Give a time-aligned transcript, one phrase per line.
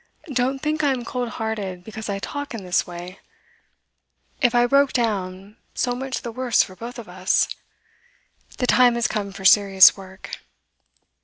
[0.33, 3.19] Don't think I am cold hearted because I talk in this way;
[4.41, 7.47] if I broke down, so much the worse for both of us.
[8.57, 10.39] The time has come for serious work.